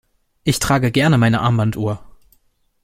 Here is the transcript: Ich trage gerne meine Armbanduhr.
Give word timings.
Ich 0.43 0.57
trage 0.57 0.91
gerne 0.91 1.19
meine 1.19 1.41
Armbanduhr. 1.41 2.03